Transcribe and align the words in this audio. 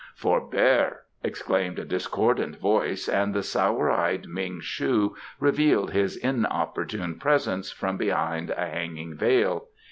"Forbear!" 0.15 1.01
exclaimed 1.23 1.77
a 1.77 1.85
discordant 1.85 2.55
voice, 2.59 3.07
and 3.07 3.35
the 3.35 3.43
sour 3.43 3.91
eyed 3.91 4.27
Ming 4.27 4.59
shu 4.59 5.15
revealed 5.39 5.91
his 5.91 6.17
inopportune 6.17 7.19
presence 7.19 7.71
from 7.71 7.97
behind 7.97 8.49
a 8.49 8.55
hanging 8.65 9.13
veil. 9.13 9.67